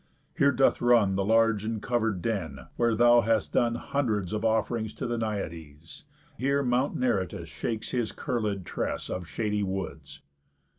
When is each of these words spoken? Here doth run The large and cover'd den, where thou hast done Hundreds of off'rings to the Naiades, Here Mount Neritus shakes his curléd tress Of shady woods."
Here 0.35 0.51
doth 0.51 0.81
run 0.81 1.13
The 1.15 1.23
large 1.23 1.63
and 1.63 1.79
cover'd 1.79 2.23
den, 2.23 2.61
where 2.75 2.95
thou 2.95 3.21
hast 3.21 3.53
done 3.53 3.75
Hundreds 3.75 4.33
of 4.33 4.43
off'rings 4.43 4.95
to 4.95 5.05
the 5.05 5.15
Naiades, 5.19 6.05
Here 6.39 6.63
Mount 6.63 6.97
Neritus 6.97 7.47
shakes 7.47 7.91
his 7.91 8.11
curléd 8.11 8.63
tress 8.63 9.11
Of 9.11 9.27
shady 9.27 9.61
woods." 9.61 10.21